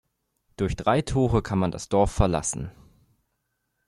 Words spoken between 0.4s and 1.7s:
Durch drei Tore konnte man